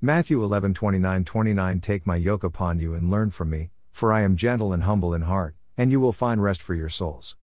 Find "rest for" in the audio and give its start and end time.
6.40-6.76